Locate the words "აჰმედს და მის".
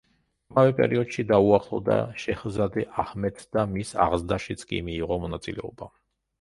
3.05-3.95